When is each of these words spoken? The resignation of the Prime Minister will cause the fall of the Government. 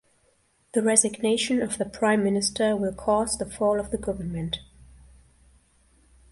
The 0.73 0.81
resignation 0.81 1.61
of 1.61 1.77
the 1.77 1.85
Prime 1.85 2.23
Minister 2.23 2.75
will 2.75 2.91
cause 2.91 3.37
the 3.37 3.45
fall 3.45 3.79
of 3.79 3.91
the 3.91 3.99
Government. 3.99 4.57